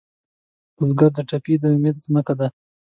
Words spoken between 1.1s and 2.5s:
ته پټی د امید ځمکه ده